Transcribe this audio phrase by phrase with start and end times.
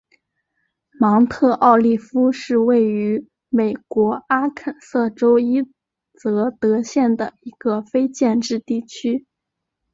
[0.99, 5.61] 芒特奥利夫是位于美国阿肯色州伊
[6.15, 9.27] 泽德县的一个非建制地区。